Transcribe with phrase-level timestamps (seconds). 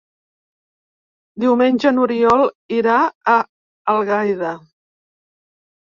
[1.43, 2.43] Diumenge n'Oriol
[2.79, 2.97] irà
[3.35, 3.35] a
[3.97, 4.59] Algaida.